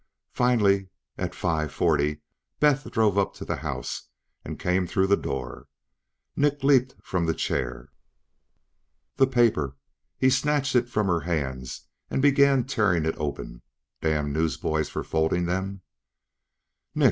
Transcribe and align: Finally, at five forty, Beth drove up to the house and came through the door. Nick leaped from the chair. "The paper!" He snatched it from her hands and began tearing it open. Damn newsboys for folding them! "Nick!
Finally, 0.33 0.89
at 1.15 1.35
five 1.35 1.71
forty, 1.71 2.21
Beth 2.59 2.89
drove 2.89 3.19
up 3.19 3.35
to 3.35 3.45
the 3.45 3.57
house 3.57 4.07
and 4.43 4.57
came 4.59 4.87
through 4.87 5.05
the 5.05 5.15
door. 5.15 5.67
Nick 6.35 6.63
leaped 6.63 6.95
from 7.03 7.27
the 7.27 7.35
chair. 7.35 7.91
"The 9.17 9.27
paper!" 9.27 9.75
He 10.17 10.31
snatched 10.31 10.75
it 10.75 10.89
from 10.89 11.05
her 11.05 11.19
hands 11.19 11.81
and 12.09 12.19
began 12.19 12.63
tearing 12.63 13.05
it 13.05 13.13
open. 13.19 13.61
Damn 14.01 14.33
newsboys 14.33 14.89
for 14.89 15.03
folding 15.03 15.45
them! 15.45 15.81
"Nick! 16.95 16.99